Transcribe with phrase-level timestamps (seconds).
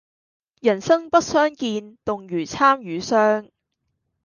[0.61, 3.49] 人生不相見，動如參與商。